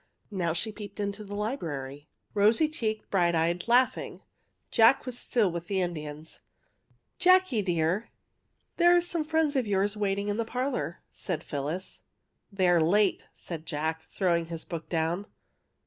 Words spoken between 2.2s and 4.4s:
rosy cheeked, bright eyed, laughing.